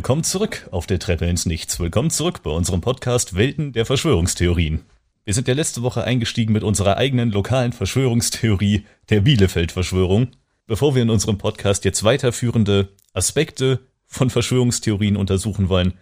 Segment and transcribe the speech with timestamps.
[0.00, 1.78] Willkommen zurück auf der Treppe ins Nichts.
[1.78, 4.80] Willkommen zurück bei unserem Podcast Welten der Verschwörungstheorien.
[5.26, 10.28] Wir sind ja letzte Woche eingestiegen mit unserer eigenen lokalen Verschwörungstheorie der Bielefeld-Verschwörung.
[10.66, 15.92] Bevor wir in unserem Podcast jetzt weiterführende Aspekte von Verschwörungstheorien untersuchen wollen,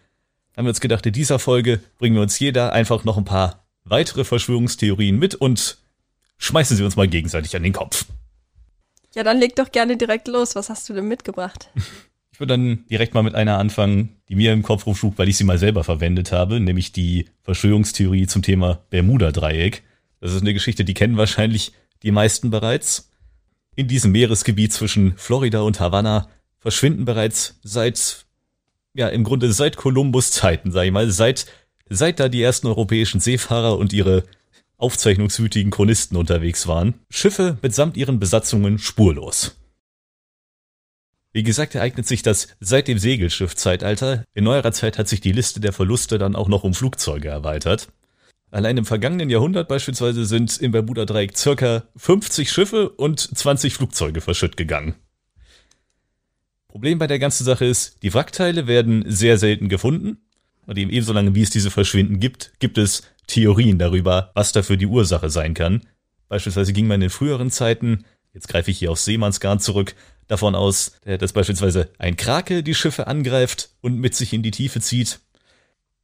[0.56, 3.66] haben wir uns gedacht, in dieser Folge bringen wir uns jeder einfach noch ein paar
[3.82, 5.76] weitere Verschwörungstheorien mit und
[6.36, 8.06] schmeißen sie uns mal gegenseitig an den Kopf.
[9.16, 10.54] Ja, dann leg doch gerne direkt los.
[10.54, 11.70] Was hast du denn mitgebracht?
[12.38, 15.36] Ich würde dann direkt mal mit einer anfangen, die mir im Kopf rumschlug, weil ich
[15.36, 19.82] sie mal selber verwendet habe, nämlich die Verschwörungstheorie zum Thema Bermuda-Dreieck.
[20.20, 21.72] Das ist eine Geschichte, die kennen wahrscheinlich
[22.04, 23.10] die meisten bereits.
[23.74, 26.28] In diesem Meeresgebiet zwischen Florida und Havanna
[26.60, 28.24] verschwinden bereits seit,
[28.94, 31.46] ja, im Grunde seit Kolumbus Zeiten, sag ich mal, seit,
[31.90, 34.22] seit da die ersten europäischen Seefahrer und ihre
[34.76, 39.57] aufzeichnungswütigen Chronisten unterwegs waren, Schiffe mitsamt ihren Besatzungen spurlos.
[41.32, 44.24] Wie gesagt, ereignet sich das seit dem Segelschiffzeitalter.
[44.34, 47.88] In neuerer Zeit hat sich die Liste der Verluste dann auch noch um Flugzeuge erweitert.
[48.50, 54.56] Allein im vergangenen Jahrhundert beispielsweise sind im Bermuda-Dreieck circa 50 Schiffe und 20 Flugzeuge verschütt
[54.56, 54.94] gegangen.
[56.68, 60.18] Problem bei der ganzen Sache ist, die Wrackteile werden sehr selten gefunden.
[60.66, 64.76] Und eben ebenso lange wie es diese Verschwinden gibt, gibt es Theorien darüber, was dafür
[64.76, 65.82] die Ursache sein kann.
[66.28, 69.94] Beispielsweise ging man in früheren Zeiten, jetzt greife ich hier auf Seemannsgarn zurück,
[70.28, 74.52] davon aus, äh, dass beispielsweise ein Krake die Schiffe angreift und mit sich in die
[74.52, 75.20] Tiefe zieht.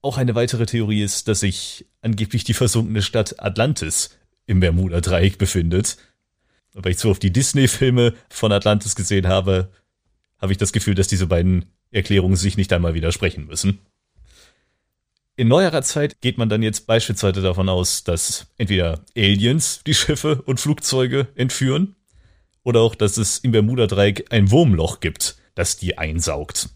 [0.03, 4.11] Auch eine weitere Theorie ist, dass sich angeblich die versunkene Stadt Atlantis
[4.47, 5.97] im Bermuda-Dreieck befindet.
[6.73, 9.71] Weil ich so auf die Disney-Filme von Atlantis gesehen habe,
[10.39, 13.79] habe ich das Gefühl, dass diese beiden Erklärungen sich nicht einmal widersprechen müssen.
[15.37, 20.43] In neuerer Zeit geht man dann jetzt beispielsweise davon aus, dass entweder Aliens die Schiffe
[20.43, 21.97] und Flugzeuge entführen
[22.65, 26.71] oder auch, dass es im Bermuda-Dreieck ein Wurmloch gibt, das die einsaugt.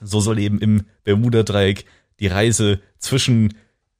[0.00, 1.86] So soll eben im Bermuda-Dreieck
[2.20, 3.54] die Reise zwischen,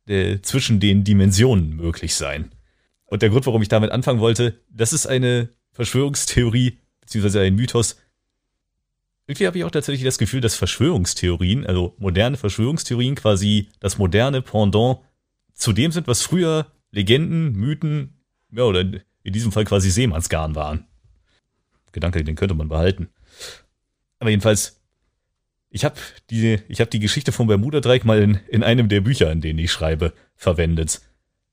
[0.06, 2.50] äh, zwischen den Dimensionen möglich sein.
[3.06, 7.96] Und der Grund, warum ich damit anfangen wollte, das ist eine Verschwörungstheorie, beziehungsweise ein Mythos.
[9.26, 14.42] Irgendwie habe ich auch tatsächlich das Gefühl, dass Verschwörungstheorien, also moderne Verschwörungstheorien quasi das moderne
[14.42, 14.98] Pendant
[15.54, 18.14] zu dem sind, was früher Legenden, Mythen,
[18.50, 18.84] ja, oder
[19.28, 20.86] in diesem Fall quasi Seemannsgarn waren.
[21.92, 23.08] Gedanke, den könnte man behalten.
[24.18, 24.80] Aber jedenfalls,
[25.70, 25.96] ich habe
[26.30, 29.58] die, ich habe die Geschichte vom Bermuda-Dreieck mal in, in einem der Bücher, in denen
[29.58, 31.00] ich schreibe, verwendet.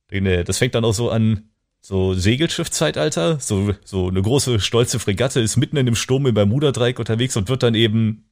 [0.09, 1.49] Äh, das fängt dann auch so an,
[1.81, 6.97] so Segelschiffzeitalter, so, so eine große, stolze Fregatte ist mitten in dem Sturm im Bermuda-Dreieck
[6.97, 8.25] unterwegs und wird dann eben,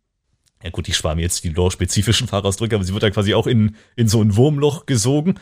[0.64, 3.46] ja gut, ich spare mir jetzt die lore-spezifischen Fahrausdrücke, aber sie wird dann quasi auch
[3.46, 5.36] in, in so ein Wurmloch gesogen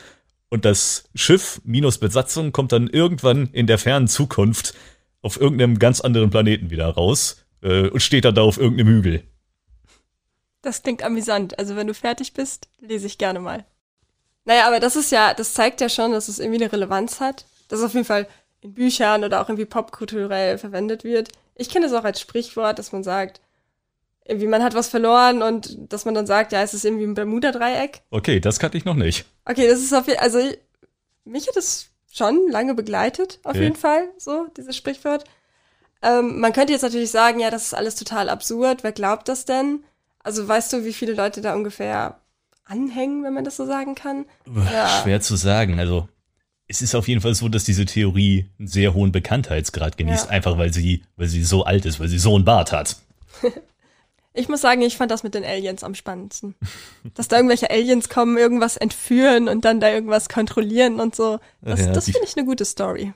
[0.51, 4.75] und das Schiff minus Besatzung kommt dann irgendwann in der fernen Zukunft
[5.21, 9.23] auf irgendeinem ganz anderen Planeten wieder raus äh, und steht dann da auf irgendeinem Hügel.
[10.61, 11.57] Das klingt amüsant.
[11.57, 13.65] Also wenn du fertig bist, lese ich gerne mal.
[14.43, 17.45] Naja, aber das ist ja, das zeigt ja schon, dass es irgendwie eine Relevanz hat.
[17.69, 18.27] Dass es auf jeden Fall
[18.59, 21.29] in Büchern oder auch irgendwie popkulturell verwendet wird.
[21.55, 23.39] Ich kenne es auch als Sprichwort, dass man sagt,
[24.25, 27.13] irgendwie man hat was verloren und dass man dann sagt, ja, es ist irgendwie ein
[27.13, 28.01] Bermuda-Dreieck.
[28.11, 29.25] Okay, das kannte ich noch nicht.
[29.45, 30.39] Okay, das ist auf jeden Fall, also
[31.25, 33.63] mich hat das schon lange begleitet, auf okay.
[33.63, 35.23] jeden Fall, so, dieses Sprichwort.
[36.01, 39.45] Ähm, man könnte jetzt natürlich sagen, ja, das ist alles total absurd, wer glaubt das
[39.45, 39.83] denn?
[40.19, 42.19] Also weißt du, wie viele Leute da ungefähr
[42.65, 44.25] anhängen, wenn man das so sagen kann?
[44.71, 45.01] Ja.
[45.01, 46.07] Schwer zu sagen, also
[46.67, 50.31] es ist auf jeden Fall so, dass diese Theorie einen sehr hohen Bekanntheitsgrad genießt, ja.
[50.31, 52.97] einfach weil sie, weil sie so alt ist, weil sie so einen Bart hat.
[54.33, 56.55] Ich muss sagen, ich fand das mit den Aliens am spannendsten.
[57.15, 61.39] Dass da irgendwelche Aliens kommen, irgendwas entführen und dann da irgendwas kontrollieren und so.
[61.61, 63.13] Das, ja, das finde ich eine gute Story.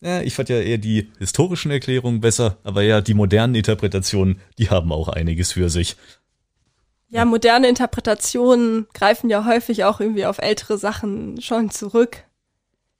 [0.00, 4.68] Ja, ich fand ja eher die historischen Erklärungen besser, aber ja, die modernen Interpretationen, die
[4.68, 5.96] haben auch einiges für sich.
[7.08, 12.24] Ja, moderne Interpretationen greifen ja häufig auch irgendwie auf ältere Sachen schon zurück.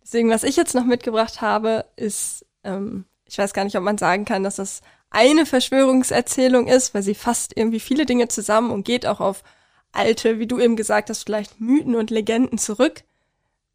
[0.03, 3.99] Deswegen, was ich jetzt noch mitgebracht habe, ist, ähm, ich weiß gar nicht, ob man
[3.99, 4.83] sagen kann, dass das
[5.15, 9.45] eine Verschwörungserzählung ist, weil sie fasst irgendwie viele Dinge zusammen und geht auch auf
[9.93, 13.05] alte, wie du eben gesagt hast, vielleicht Mythen und Legenden zurück,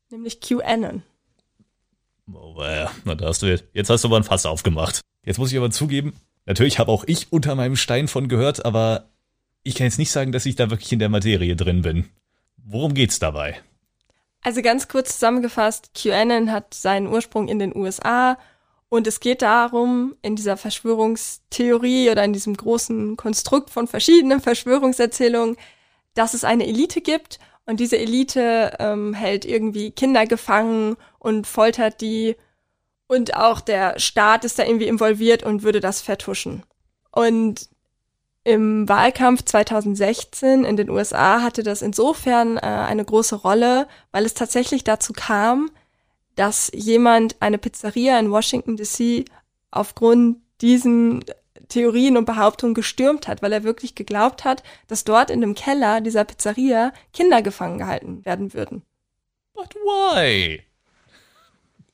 [0.09, 1.01] nämlich QAnon.
[2.31, 5.01] Oh, ja, na da hast du jetzt, jetzt hast du aber ein Fass aufgemacht.
[5.23, 6.13] Jetzt muss ich aber zugeben,
[6.45, 9.09] natürlich habe auch ich unter meinem Stein von gehört, aber
[9.63, 12.09] ich kann jetzt nicht sagen, dass ich da wirklich in der Materie drin bin.
[12.57, 13.59] Worum geht's dabei?
[14.41, 18.37] Also ganz kurz zusammengefasst, QAnon hat seinen Ursprung in den USA
[18.89, 25.57] und es geht darum, in dieser Verschwörungstheorie oder in diesem großen Konstrukt von verschiedenen Verschwörungserzählungen,
[26.15, 32.01] dass es eine Elite gibt und diese Elite ähm, hält irgendwie Kinder gefangen und foltert
[32.01, 32.35] die
[33.07, 36.63] und auch der Staat ist da irgendwie involviert und würde das vertuschen.
[37.11, 37.69] Und
[38.43, 44.33] Im Wahlkampf 2016 in den USA hatte das insofern äh, eine große Rolle, weil es
[44.33, 45.69] tatsächlich dazu kam,
[46.39, 49.25] dass jemand eine Pizzeria in Washington DC
[49.71, 51.25] aufgrund diesen
[51.67, 55.99] Theorien und Behauptungen gestürmt hat, weil er wirklich geglaubt hat, dass dort in dem Keller
[55.99, 58.83] dieser Pizzeria Kinder gefangen gehalten werden würden.
[59.53, 60.63] But why?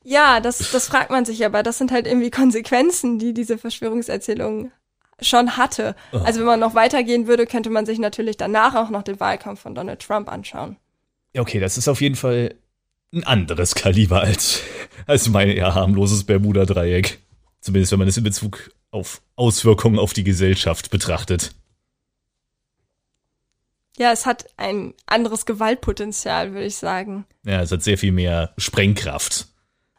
[0.04, 1.64] Ja, das, das fragt man sich aber.
[1.64, 4.70] Das sind halt irgendwie Konsequenzen, die diese Verschwörungserzählung
[5.20, 5.96] schon hatte.
[6.12, 6.18] Oh.
[6.18, 9.62] Also wenn man noch weitergehen würde, könnte man sich natürlich danach auch noch den Wahlkampf
[9.62, 10.76] von Donald Trump anschauen.
[11.36, 12.54] Okay, das ist auf jeden Fall
[13.16, 14.60] ein anderes Kaliber als,
[15.06, 17.18] als mein eher harmloses Bermuda-Dreieck.
[17.60, 21.52] Zumindest wenn man es in Bezug auf Auswirkungen auf die Gesellschaft betrachtet.
[23.98, 27.24] Ja, es hat ein anderes Gewaltpotenzial, würde ich sagen.
[27.44, 29.46] Ja, es hat sehr viel mehr Sprengkraft.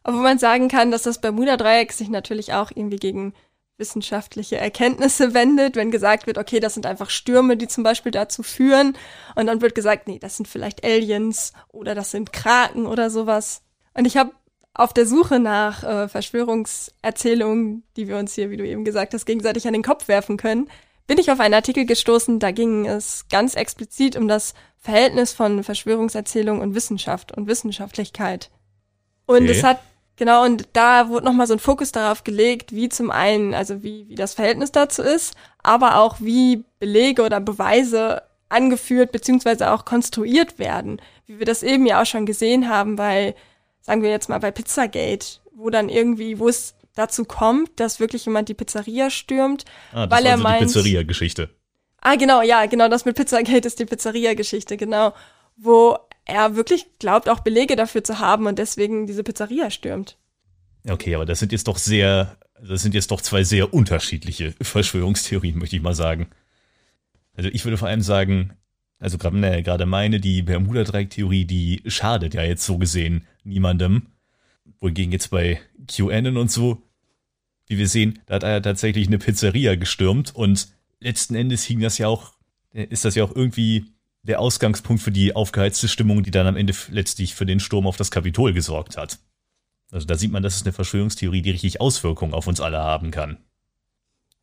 [0.03, 3.33] Obwohl man sagen kann, dass das Bermuda-Dreieck sich natürlich auch irgendwie gegen
[3.77, 8.43] wissenschaftliche Erkenntnisse wendet, wenn gesagt wird, okay, das sind einfach Stürme, die zum Beispiel dazu
[8.43, 8.97] führen.
[9.35, 13.61] Und dann wird gesagt, nee, das sind vielleicht Aliens oder das sind Kraken oder sowas.
[13.93, 14.31] Und ich habe
[14.73, 19.25] auf der Suche nach äh, Verschwörungserzählungen, die wir uns hier, wie du eben gesagt hast,
[19.25, 20.69] gegenseitig an den Kopf werfen können,
[21.07, 25.63] bin ich auf einen Artikel gestoßen, da ging es ganz explizit um das Verhältnis von
[25.63, 28.51] Verschwörungserzählung und Wissenschaft und Wissenschaftlichkeit.
[29.25, 29.51] Und okay.
[29.51, 29.79] es hat
[30.17, 34.09] Genau, und da wurde nochmal so ein Fokus darauf gelegt, wie zum einen, also wie,
[34.09, 40.57] wie das Verhältnis dazu ist, aber auch wie Belege oder Beweise angeführt beziehungsweise auch konstruiert
[40.57, 40.99] werden.
[41.27, 43.35] Wie wir das eben ja auch schon gesehen haben bei,
[43.81, 48.25] sagen wir jetzt mal bei Pizzagate, wo dann irgendwie, wo es dazu kommt, dass wirklich
[48.25, 50.61] jemand die Pizzeria stürmt, ah, das weil er also meint.
[50.61, 51.49] Die Pizzeria-Geschichte.
[52.01, 55.13] Ah, genau, ja, genau, das mit Pizzagate ist die Pizzeria-Geschichte, genau.
[55.57, 55.97] Wo
[56.27, 60.17] er wirklich glaubt, auch Belege dafür zu haben und deswegen diese Pizzeria stürmt.
[60.87, 65.57] Okay, aber das sind jetzt doch sehr, das sind jetzt doch zwei sehr unterschiedliche Verschwörungstheorien,
[65.57, 66.27] möchte ich mal sagen.
[67.35, 68.53] Also ich würde vor allem sagen,
[68.99, 74.07] also gerade ne, gerade meine, die Bermuda-Dreieck-Theorie, die schadet ja jetzt so gesehen niemandem.
[74.79, 76.81] Wohingegen jetzt bei QAnon und so,
[77.67, 80.67] wie wir sehen, da hat er tatsächlich eine Pizzeria gestürmt und
[80.99, 82.33] letzten Endes hing das ja auch,
[82.73, 83.85] ist das ja auch irgendwie
[84.23, 87.97] der Ausgangspunkt für die aufgeheizte Stimmung, die dann am Ende letztlich für den Sturm auf
[87.97, 89.19] das Kapitol gesorgt hat.
[89.91, 93.11] Also da sieht man, dass es eine Verschwörungstheorie, die richtig Auswirkungen auf uns alle haben
[93.11, 93.37] kann.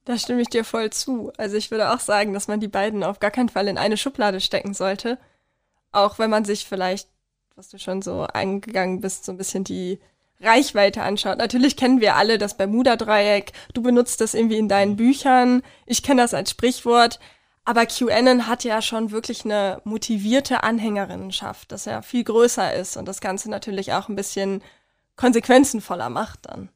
[0.04, 1.32] Da stimme ich dir voll zu.
[1.36, 3.96] Also ich würde auch sagen, dass man die beiden auf gar keinen Fall in eine
[3.96, 5.18] Schublade stecken sollte.
[5.92, 7.08] Auch wenn man sich vielleicht,
[7.56, 9.98] was du schon so eingegangen bist, so ein bisschen die
[10.40, 11.38] Reichweite anschaut.
[11.38, 13.52] Natürlich kennen wir alle das Bermuda-Dreieck.
[13.72, 15.62] Du benutzt das irgendwie in deinen Büchern.
[15.86, 17.18] Ich kenne das als Sprichwort.
[17.64, 23.06] Aber QAnon hat ja schon wirklich eine motivierte Anhängerinnenschaft, das ja viel größer ist und
[23.06, 24.62] das Ganze natürlich auch ein bisschen
[25.16, 26.68] konsequenzenvoller macht dann.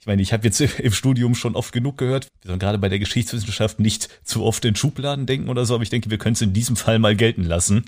[0.00, 2.88] Ich meine, ich habe jetzt im Studium schon oft genug gehört, wir sollen gerade bei
[2.88, 6.34] der Geschichtswissenschaft nicht zu oft in Schubladen denken oder so, aber ich denke, wir können
[6.34, 7.84] es in diesem Fall mal gelten lassen.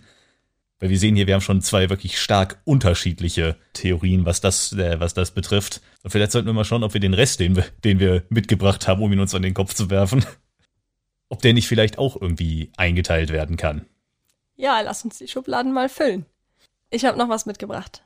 [0.78, 5.00] Weil wir sehen hier, wir haben schon zwei wirklich stark unterschiedliche Theorien, was das, äh,
[5.00, 5.80] was das betrifft.
[6.02, 8.86] Und vielleicht sollten wir mal schauen, ob wir den Rest, den wir, den wir mitgebracht
[8.86, 10.25] haben, um ihn uns an den Kopf zu werfen,
[11.28, 13.87] ob der nicht vielleicht auch irgendwie eingeteilt werden kann.
[14.56, 16.26] Ja, lass uns die Schubladen mal füllen.
[16.90, 18.02] Ich habe noch was mitgebracht.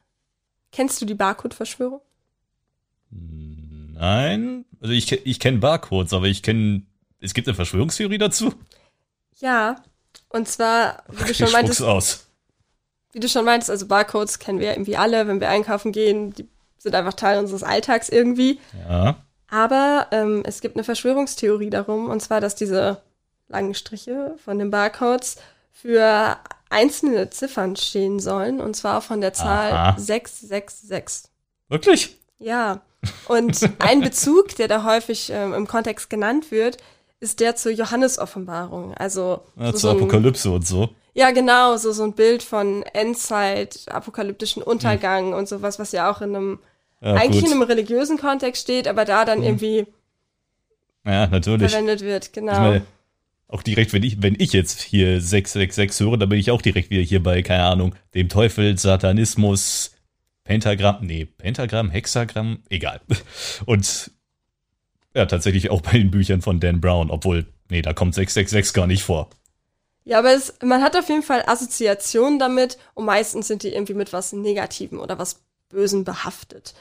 [0.72, 2.00] Kennst du die Barcode-Verschwörung?
[3.10, 4.64] Nein.
[4.80, 6.82] Also ich, ich kenne Barcodes, aber ich kenne.
[7.20, 8.54] Es gibt eine Verschwörungstheorie dazu?
[9.38, 9.76] Ja.
[10.28, 11.82] Und zwar, wie du schon ich meintest.
[11.82, 12.26] aus.
[13.12, 16.48] Wie du schon meintest, also Barcodes kennen wir irgendwie alle, wenn wir einkaufen gehen, die
[16.78, 18.60] sind einfach Teil unseres Alltags irgendwie.
[18.88, 19.16] Ja.
[19.48, 23.02] Aber ähm, es gibt eine Verschwörungstheorie darum, und zwar, dass diese
[23.50, 25.36] langen Striche von den Barcodes
[25.72, 26.38] für
[26.70, 29.98] einzelne Ziffern stehen sollen, und zwar von der Zahl Aha.
[29.98, 31.30] 666.
[31.68, 32.16] Wirklich?
[32.38, 32.80] Ja.
[33.28, 36.78] Und ein Bezug, der da häufig ähm, im Kontext genannt wird,
[37.18, 38.94] ist der zur Johannes-Offenbarung.
[38.94, 40.88] Also ja, so zur Apokalypse und so.
[41.12, 45.34] Ja, genau, so, so ein Bild von Endzeit, apokalyptischen Untergang hm.
[45.34, 46.58] und sowas, was ja auch in einem,
[47.00, 47.50] ja, eigentlich gut.
[47.50, 49.44] in einem religiösen Kontext steht, aber da dann hm.
[49.44, 49.86] irgendwie
[51.04, 51.70] ja, natürlich.
[51.70, 52.52] verwendet wird, genau.
[52.52, 52.86] Ich meine,
[53.50, 56.90] auch direkt, wenn ich, wenn ich jetzt hier 666 höre, dann bin ich auch direkt
[56.90, 59.92] wieder hier bei, keine Ahnung, dem Teufel, Satanismus,
[60.44, 63.00] Pentagramm, nee, Pentagramm, Hexagramm, egal.
[63.66, 64.12] Und
[65.14, 68.86] ja, tatsächlich auch bei den Büchern von Dan Brown, obwohl, nee, da kommt 666 gar
[68.86, 69.30] nicht vor.
[70.04, 73.94] Ja, aber es, man hat auf jeden Fall Assoziationen damit und meistens sind die irgendwie
[73.94, 76.74] mit was Negativem oder was Bösen behaftet.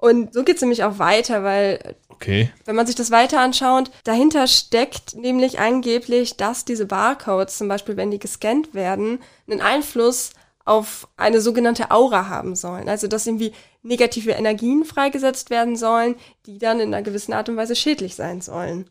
[0.00, 2.50] Und so geht's nämlich auch weiter, weil okay.
[2.64, 7.98] wenn man sich das weiter anschaut, dahinter steckt nämlich angeblich, dass diese Barcodes, zum Beispiel
[7.98, 10.30] wenn die gescannt werden, einen Einfluss
[10.64, 12.88] auf eine sogenannte Aura haben sollen.
[12.88, 13.52] Also dass irgendwie
[13.82, 16.14] negative Energien freigesetzt werden sollen,
[16.46, 18.88] die dann in einer gewissen Art und Weise schädlich sein sollen.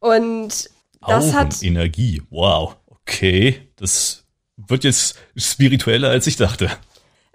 [0.00, 0.70] Und
[1.06, 2.22] Das hat- Augenenergie.
[2.30, 2.76] Wow.
[2.88, 3.60] Okay.
[3.76, 4.24] Das
[4.56, 6.70] wird jetzt spiritueller, als ich dachte.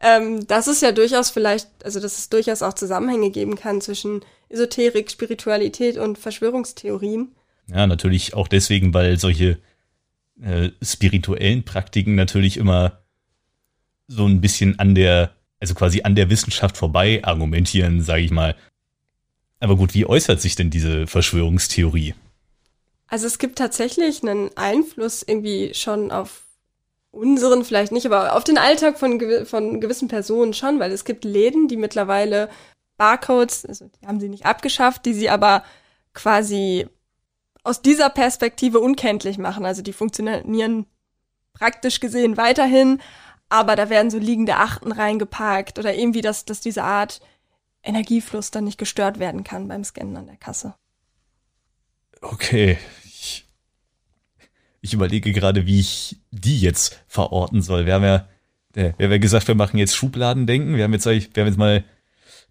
[0.02, 4.22] Ähm, das ist ja durchaus vielleicht, also dass es durchaus auch Zusammenhänge geben kann zwischen
[4.50, 7.32] Esoterik, Spiritualität und Verschwörungstheorien.
[7.68, 9.60] Ja, natürlich auch deswegen, weil solche
[10.42, 13.04] äh, spirituellen Praktiken natürlich immer
[14.08, 18.56] so ein bisschen an der, also quasi an der Wissenschaft vorbei argumentieren, sage ich mal.
[19.60, 22.16] Aber gut, wie äußert sich denn diese Verschwörungstheorie?
[23.08, 26.44] Also es gibt tatsächlich einen Einfluss irgendwie schon auf
[27.12, 31.06] unseren vielleicht nicht, aber auf den Alltag von, gewi- von gewissen Personen schon, weil es
[31.06, 32.50] gibt Läden, die mittlerweile
[32.98, 35.64] Barcodes, also die haben sie nicht abgeschafft, die sie aber
[36.14, 36.88] quasi
[37.64, 39.66] aus dieser Perspektive unkenntlich machen.
[39.66, 40.86] Also die funktionieren
[41.54, 43.02] praktisch gesehen weiterhin,
[43.50, 47.22] aber da werden so liegende Achten reingepackt oder irgendwie, dass, dass diese Art
[47.84, 50.76] Energiefluss dann nicht gestört werden kann beim Scannen an der Kasse.
[52.22, 52.78] Okay.
[54.82, 57.86] Ich, ich überlege gerade, wie ich die jetzt verorten soll.
[57.86, 58.28] Wir haben ja,
[58.76, 60.76] äh, wir haben ja gesagt, wir machen jetzt Schubladendenken.
[60.76, 61.84] Wir haben jetzt, eigentlich- wir haben jetzt mal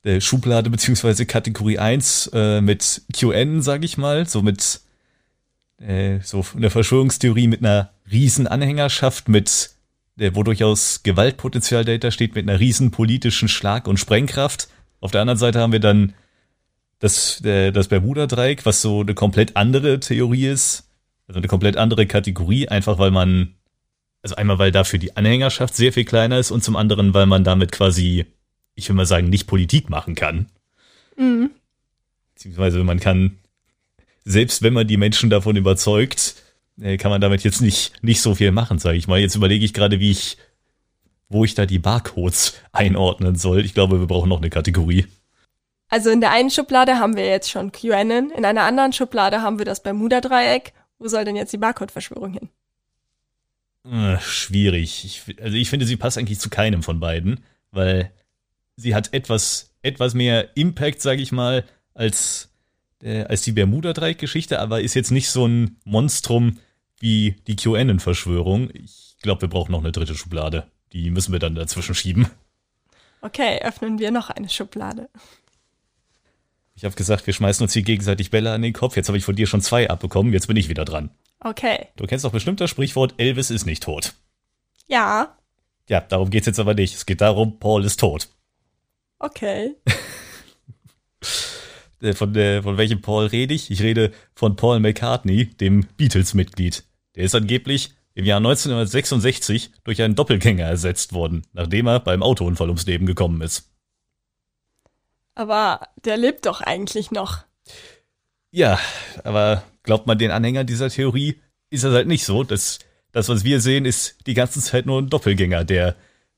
[0.04, 4.80] äh, Schublade beziehungsweise Kategorie 1 äh, mit QN, sage ich mal, so mit
[5.78, 9.70] äh, so eine Verschwörungstheorie mit einer riesen Anhängerschaft, mit
[10.18, 14.68] äh, wo durchaus Gewaltpotenzial dahinter steht, mit einer riesen politischen Schlag- und Sprengkraft.
[15.00, 16.12] Auf der anderen Seite haben wir dann
[16.99, 20.84] das, äh, das Bermuda-Dreieck, was so eine komplett andere Theorie ist,
[21.30, 23.54] also eine komplett andere Kategorie, einfach weil man,
[24.20, 27.44] also einmal weil dafür die Anhängerschaft sehr viel kleiner ist und zum anderen, weil man
[27.44, 28.26] damit quasi,
[28.75, 30.46] ich will mal sagen, nicht Politik machen kann.
[31.16, 31.50] Mhm.
[32.34, 33.38] Beziehungsweise man kann,
[34.25, 36.34] selbst wenn man die Menschen davon überzeugt,
[36.80, 39.20] äh, kann man damit jetzt nicht, nicht so viel machen, sage ich mal.
[39.20, 40.37] Jetzt überlege ich gerade, wie ich,
[41.28, 43.64] wo ich da die Barcodes einordnen soll.
[43.64, 45.06] Ich glaube, wir brauchen noch eine Kategorie.
[45.90, 49.58] Also in der einen Schublade haben wir jetzt schon QAnon, in einer anderen Schublade haben
[49.58, 50.72] wir das Bermuda-Dreieck.
[51.00, 52.50] Wo soll denn jetzt die Barcode-Verschwörung hin?
[53.90, 55.04] Äh, schwierig.
[55.04, 57.40] Ich, also ich finde, sie passt eigentlich zu keinem von beiden,
[57.73, 58.12] weil
[58.76, 61.64] sie hat etwas, etwas mehr Impact, sage ich mal,
[61.95, 62.52] als,
[63.02, 66.59] äh, als die Bermuda-Dreieck-Geschichte, aber ist jetzt nicht so ein Monstrum
[66.99, 68.69] wie die QAnon-Verschwörung.
[68.75, 70.66] Ich glaube, wir brauchen noch eine dritte Schublade.
[70.92, 72.28] Die müssen wir dann dazwischen schieben.
[73.23, 75.09] Okay, öffnen wir noch eine Schublade.
[76.80, 78.96] Ich habe gesagt, wir schmeißen uns hier gegenseitig Bälle an den Kopf.
[78.96, 80.32] Jetzt habe ich von dir schon zwei abbekommen.
[80.32, 81.10] Jetzt bin ich wieder dran.
[81.40, 81.88] Okay.
[81.96, 84.14] Du kennst doch bestimmt das Sprichwort, Elvis ist nicht tot.
[84.88, 85.37] Ja,
[85.90, 86.94] Ja, darum geht's jetzt aber nicht.
[86.94, 88.28] Es geht darum, Paul ist tot.
[89.18, 89.75] okay.
[92.02, 93.70] Äh, Von, äh, von welchem Paul rede ich?
[93.70, 96.84] Ich rede von Paul McCartney, dem Beatles-Mitglied.
[97.14, 102.68] Der ist angeblich im Jahr 1966 durch einen Doppelgänger ersetzt worden, nachdem er beim Autounfall
[102.68, 103.70] ums Leben gekommen ist.
[105.40, 107.38] Aber der lebt doch eigentlich noch.
[108.50, 108.78] Ja,
[109.25, 112.44] aber glaubt man den Anhängern dieser Theorie, ist das halt nicht so.
[112.44, 112.80] Das,
[113.11, 115.64] das, was wir sehen, ist die ganze Zeit nur ein Doppelgänger.
[115.64, 115.97] Der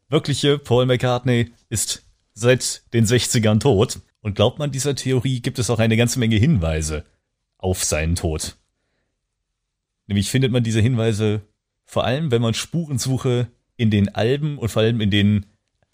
[0.08, 3.98] wirkliche Paul McCartney ist seit den 60ern tot.
[4.20, 7.04] Und glaubt man dieser Theorie, gibt es auch eine ganze Menge Hinweise
[7.58, 8.54] auf seinen Tod.
[10.06, 11.42] Nämlich findet man diese Hinweise
[11.86, 15.46] vor allem, wenn man Spurensuche in den Alben und vor allem in den,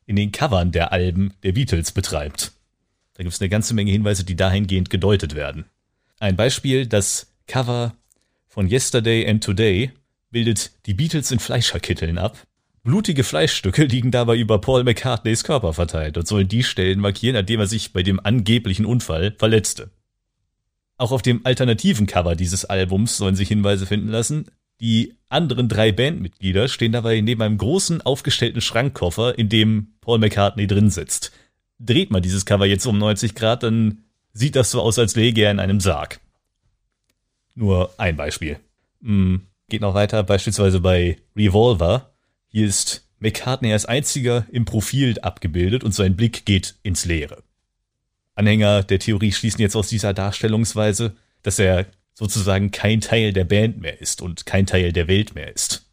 [0.05, 2.53] in den Covern der Alben der Beatles betreibt.
[3.19, 5.65] Da gibt es eine ganze Menge Hinweise, die dahingehend gedeutet werden.
[6.21, 7.93] Ein Beispiel, das Cover
[8.47, 9.91] von Yesterday and Today
[10.31, 12.39] bildet die Beatles in Fleischerkitteln ab.
[12.85, 17.45] Blutige Fleischstücke liegen dabei über Paul McCartneys Körper verteilt und sollen die Stellen markieren, an
[17.45, 19.91] denen er sich bei dem angeblichen Unfall verletzte.
[20.97, 24.47] Auch auf dem alternativen Cover dieses Albums sollen sich Hinweise finden lassen.
[24.81, 30.69] Die anderen drei Bandmitglieder stehen dabei neben einem großen aufgestellten Schrankkoffer, in dem Paul McCartney
[30.69, 31.33] drin sitzt.
[31.79, 35.43] Dreht man dieses Cover jetzt um 90 Grad, dann sieht das so aus, als läge
[35.43, 36.21] er in einem Sarg.
[37.55, 38.59] Nur ein Beispiel.
[39.03, 42.13] Hm, geht noch weiter, beispielsweise bei Revolver.
[42.49, 47.43] Hier ist McCartney als einziger im Profil abgebildet und sein Blick geht ins Leere.
[48.35, 53.81] Anhänger der Theorie schließen jetzt aus dieser Darstellungsweise, dass er sozusagen kein Teil der Band
[53.81, 55.88] mehr ist und kein Teil der Welt mehr ist.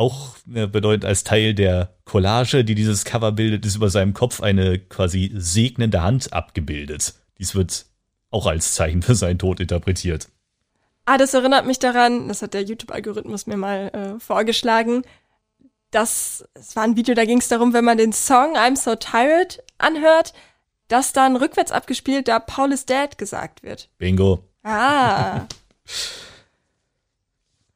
[0.00, 4.40] Auch äh, bedeutet als Teil der Collage, die dieses Cover bildet, ist über seinem Kopf
[4.40, 7.12] eine quasi segnende Hand abgebildet.
[7.36, 7.84] Dies wird
[8.30, 10.28] auch als Zeichen für seinen Tod interpretiert.
[11.04, 15.02] Ah, das erinnert mich daran, das hat der YouTube-Algorithmus mir mal äh, vorgeschlagen.
[15.90, 18.94] Das, es war ein Video, da ging es darum, wenn man den Song I'm So
[18.94, 20.32] Tired anhört,
[20.88, 23.90] dass dann rückwärts abgespielt da Paul is dead gesagt wird.
[23.98, 24.44] Bingo.
[24.62, 25.42] Ah,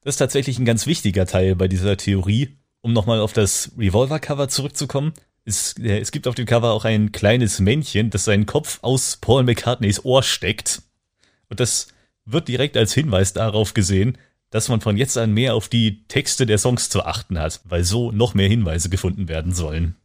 [0.04, 2.58] Das ist tatsächlich ein ganz wichtiger Teil bei dieser Theorie.
[2.82, 5.14] Um nochmal auf das Revolver-Cover zurückzukommen.
[5.46, 9.16] Es, äh, es gibt auf dem Cover auch ein kleines Männchen, das seinen Kopf aus
[9.16, 10.82] Paul McCartneys Ohr steckt.
[11.48, 11.88] Und das
[12.26, 14.18] wird direkt als Hinweis darauf gesehen,
[14.50, 17.84] dass man von jetzt an mehr auf die Texte der Songs zu achten hat, weil
[17.84, 19.96] so noch mehr Hinweise gefunden werden sollen.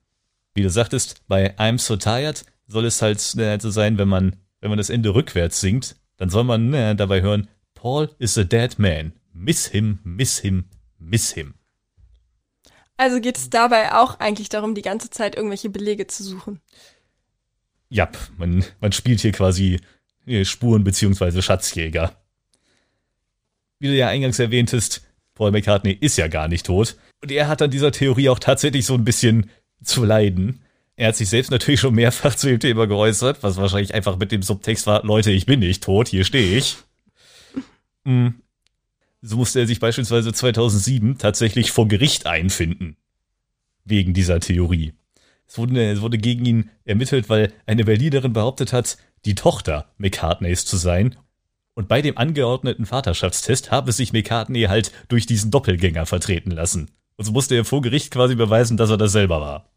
[0.55, 4.37] Wie du sagtest, bei I'm So Tired soll es halt äh, so sein, wenn man,
[4.61, 8.43] wenn man das Ende rückwärts singt, dann soll man äh, dabei hören, Paul is a
[8.43, 9.13] dead man.
[9.41, 10.65] Miss him, miss him,
[10.97, 11.53] miss him.
[12.97, 16.59] Also geht es dabei auch eigentlich darum, die ganze Zeit irgendwelche Belege zu suchen.
[17.87, 19.79] Ja, man, man spielt hier quasi
[20.25, 21.41] äh, Spuren- bzw.
[21.41, 22.21] Schatzjäger.
[23.79, 26.97] Wie du ja eingangs erwähntest, Paul McCartney ist ja gar nicht tot.
[27.23, 29.49] Und er hat an dieser Theorie auch tatsächlich so ein bisschen
[29.81, 30.61] zu leiden.
[30.97, 34.33] Er hat sich selbst natürlich schon mehrfach zu dem Thema geäußert, was wahrscheinlich einfach mit
[34.33, 36.75] dem Subtext war, Leute, ich bin nicht tot, hier stehe ich.
[39.21, 42.95] So musste er sich beispielsweise 2007 tatsächlich vor Gericht einfinden.
[43.83, 44.93] Wegen dieser Theorie.
[45.47, 50.65] Es wurde, es wurde gegen ihn ermittelt, weil eine Berlinerin behauptet hat, die Tochter McCartneys
[50.65, 51.15] zu sein.
[51.73, 56.91] Und bei dem angeordneten Vaterschaftstest habe sich McCartney halt durch diesen Doppelgänger vertreten lassen.
[57.15, 59.69] Und so musste er vor Gericht quasi beweisen, dass er das selber war.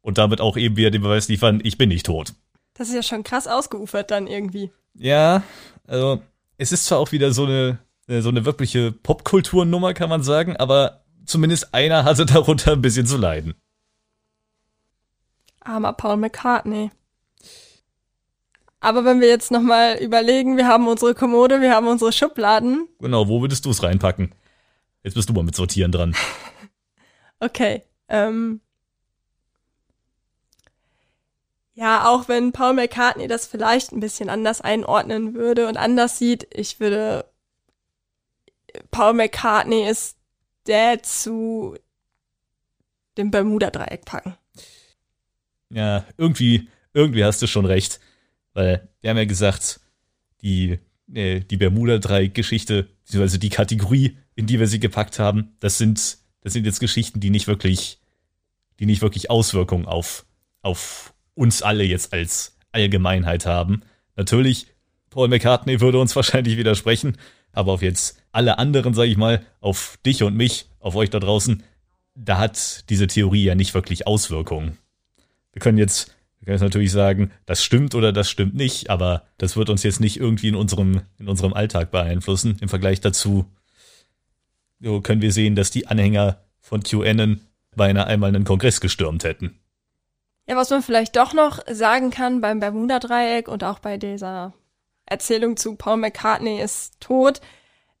[0.00, 2.34] Und damit auch eben wieder den Beweis liefern, ich bin nicht tot.
[2.74, 4.70] Das ist ja schon krass ausgeufert dann irgendwie.
[4.94, 5.42] Ja,
[5.86, 6.22] also
[6.56, 7.78] es ist zwar auch wieder so eine,
[8.20, 13.16] so eine wirkliche Popkulturnummer, kann man sagen, aber zumindest einer hatte darunter ein bisschen zu
[13.16, 13.54] leiden.
[15.60, 16.90] Armer Paul McCartney.
[18.80, 22.88] Aber wenn wir jetzt nochmal überlegen, wir haben unsere Kommode, wir haben unsere Schubladen.
[22.98, 24.34] Genau, wo würdest du es reinpacken?
[25.04, 26.16] Jetzt bist du mal mit Sortieren dran.
[27.40, 27.82] okay.
[28.08, 28.60] Ähm,
[31.74, 36.48] ja, auch wenn Paul McCartney das vielleicht ein bisschen anders einordnen würde und anders sieht,
[36.52, 37.24] ich würde
[38.90, 40.16] Paul McCartney ist
[40.66, 41.76] der zu
[43.16, 44.36] dem Bermuda-Dreieck packen.
[45.70, 48.00] Ja, irgendwie, irgendwie hast du schon recht.
[48.54, 49.80] Weil wir haben ja gesagt,
[50.42, 50.78] die,
[51.12, 56.52] äh, die Bermuda-Dreieck-Geschichte, beziehungsweise die Kategorie, in die wir sie gepackt haben, das sind, das
[56.52, 58.00] sind jetzt Geschichten, die nicht wirklich,
[58.78, 60.26] die nicht wirklich Auswirkungen auf,
[60.62, 63.82] auf uns alle jetzt als Allgemeinheit haben.
[64.16, 64.66] Natürlich,
[65.10, 67.16] Paul McCartney würde uns wahrscheinlich widersprechen,
[67.52, 71.20] aber auf jetzt alle anderen, sag ich mal, auf dich und mich, auf euch da
[71.20, 71.62] draußen,
[72.14, 74.78] da hat diese Theorie ja nicht wirklich Auswirkungen.
[75.52, 79.22] Wir können jetzt wir können jetzt natürlich sagen, das stimmt oder das stimmt nicht, aber
[79.38, 82.56] das wird uns jetzt nicht irgendwie in unserem, in unserem Alltag beeinflussen.
[82.60, 83.46] Im Vergleich dazu
[84.82, 87.40] so können wir sehen, dass die Anhänger von QAnon
[87.76, 89.58] beinahe einmal einen Kongress gestürmt hätten.
[90.48, 94.52] Ja, was man vielleicht doch noch sagen kann beim Bermuda-Dreieck und auch bei dieser
[95.12, 97.40] Erzählung zu Paul McCartney ist tot,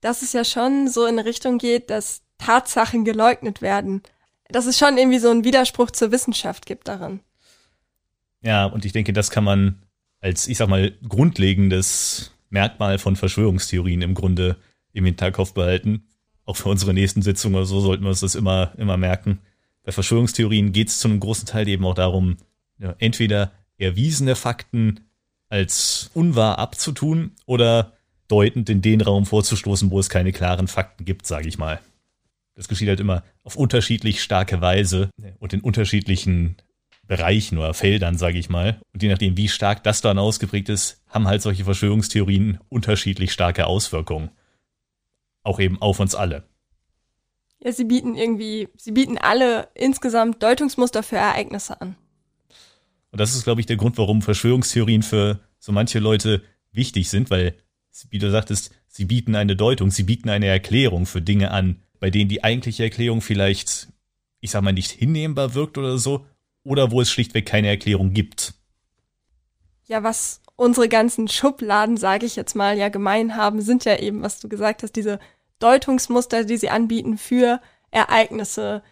[0.00, 4.02] dass es ja schon so in Richtung geht, dass Tatsachen geleugnet werden.
[4.48, 7.20] Dass es schon irgendwie so einen Widerspruch zur Wissenschaft gibt darin.
[8.42, 9.82] Ja, und ich denke, das kann man
[10.20, 14.56] als, ich sag mal, grundlegendes Merkmal von Verschwörungstheorien im Grunde
[14.92, 16.06] im Hinterkopf behalten.
[16.44, 19.38] Auch für unsere nächsten Sitzungen oder so sollten wir uns das immer, immer merken.
[19.84, 22.36] Bei Verschwörungstheorien geht es zu einem großen Teil eben auch darum,
[22.78, 25.00] ja, entweder erwiesene Fakten
[25.52, 27.92] als unwahr abzutun oder
[28.26, 31.78] deutend in den Raum vorzustoßen, wo es keine klaren Fakten gibt, sage ich mal.
[32.54, 35.10] Das geschieht halt immer auf unterschiedlich starke Weise
[35.40, 36.56] und in unterschiedlichen
[37.06, 38.80] Bereichen oder Feldern, sage ich mal.
[38.94, 43.66] Und je nachdem, wie stark das dann ausgeprägt ist, haben halt solche Verschwörungstheorien unterschiedlich starke
[43.66, 44.30] Auswirkungen.
[45.42, 46.44] Auch eben auf uns alle.
[47.58, 51.96] Ja, sie bieten irgendwie, sie bieten alle insgesamt Deutungsmuster für Ereignisse an.
[53.12, 57.30] Und das ist, glaube ich, der Grund, warum Verschwörungstheorien für so manche Leute wichtig sind,
[57.30, 57.54] weil,
[58.10, 62.10] wie du sagtest, sie bieten eine Deutung, sie bieten eine Erklärung für Dinge an, bei
[62.10, 63.88] denen die eigentliche Erklärung vielleicht,
[64.40, 66.26] ich sag mal, nicht hinnehmbar wirkt oder so,
[66.64, 68.54] oder wo es schlichtweg keine Erklärung gibt.
[69.84, 74.22] Ja, was unsere ganzen Schubladen, sage ich jetzt mal, ja gemein haben, sind ja eben,
[74.22, 75.18] was du gesagt hast, diese
[75.58, 78.82] Deutungsmuster, die sie anbieten für Ereignisse,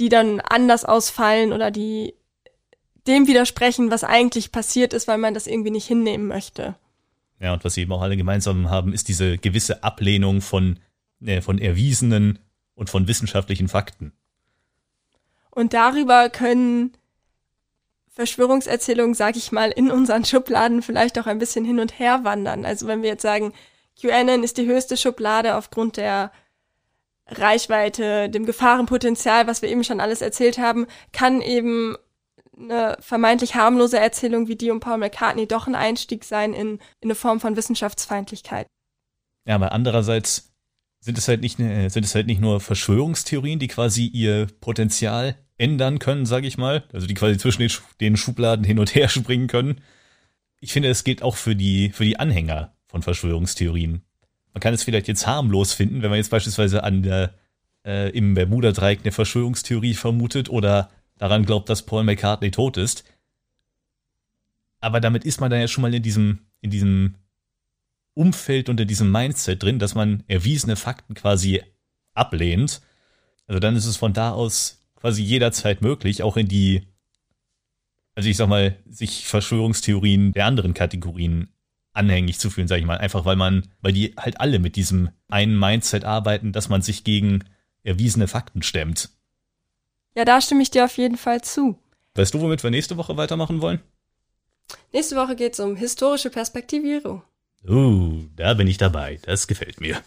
[0.00, 2.14] die dann anders ausfallen oder die
[3.06, 6.74] dem widersprechen, was eigentlich passiert ist, weil man das irgendwie nicht hinnehmen möchte.
[7.40, 10.78] Ja, und was sie eben auch alle gemeinsam haben, ist diese gewisse Ablehnung von,
[11.24, 12.38] äh, von erwiesenen
[12.74, 14.12] und von wissenschaftlichen Fakten.
[15.50, 16.92] Und darüber können
[18.14, 22.64] Verschwörungserzählungen, sag ich mal, in unseren Schubladen vielleicht auch ein bisschen hin und her wandern.
[22.64, 23.52] Also wenn wir jetzt sagen,
[24.00, 26.32] QAnon ist die höchste Schublade aufgrund der
[27.26, 31.96] Reichweite, dem Gefahrenpotenzial, was wir eben schon alles erzählt haben, kann eben
[32.58, 36.80] eine vermeintlich harmlose Erzählung wie die um Paul McCartney doch ein Einstieg sein in, in
[37.04, 38.66] eine Form von Wissenschaftsfeindlichkeit.
[39.46, 40.52] Ja, aber andererseits
[41.00, 45.98] sind es halt nicht, sind es halt nicht nur Verschwörungstheorien, die quasi ihr Potenzial ändern
[45.98, 46.84] können, sage ich mal.
[46.92, 47.68] Also die quasi zwischen
[48.00, 49.80] den, Schubladen hin und her springen können.
[50.60, 54.02] Ich finde, es gilt auch für die, für die Anhänger von Verschwörungstheorien.
[54.54, 57.34] Man kann es vielleicht jetzt harmlos finden, wenn man jetzt beispielsweise an der,
[57.84, 63.04] äh, im Bermuda-Dreieck eine Verschwörungstheorie vermutet oder daran glaubt, dass Paul McCartney tot ist.
[64.80, 67.14] Aber damit ist man dann ja schon mal in diesem, in diesem
[68.14, 71.62] Umfeld und in diesem Mindset drin, dass man erwiesene Fakten quasi
[72.12, 72.80] ablehnt.
[73.46, 76.86] Also dann ist es von da aus quasi jederzeit möglich, auch in die,
[78.14, 81.48] also ich sag mal, sich Verschwörungstheorien der anderen Kategorien
[81.92, 82.98] anhängig zu fühlen, sag ich mal.
[82.98, 87.04] Einfach weil man, weil die halt alle mit diesem einen Mindset arbeiten, dass man sich
[87.04, 87.44] gegen
[87.82, 89.10] erwiesene Fakten stemmt.
[90.14, 91.78] Ja, da stimme ich dir auf jeden Fall zu.
[92.14, 93.80] Weißt du, womit wir nächste Woche weitermachen wollen?
[94.92, 97.22] Nächste Woche geht es um historische Perspektivierung.
[97.68, 99.18] Uh, da bin ich dabei.
[99.22, 100.00] Das gefällt mir.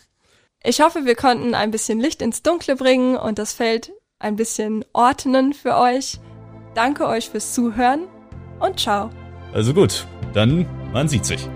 [0.63, 4.85] Ich hoffe, wir konnten ein bisschen Licht ins Dunkle bringen und das Feld ein bisschen
[4.93, 6.19] ordnen für euch.
[6.73, 8.07] Danke euch fürs Zuhören
[8.59, 9.09] und ciao.
[9.53, 11.47] Also gut, dann man sieht sich.